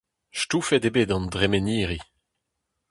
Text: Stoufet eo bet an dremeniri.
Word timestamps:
Stoufet 0.39 0.87
eo 0.87 0.93
bet 0.95 1.09
an 1.15 1.25
dremeniri. 1.33 1.99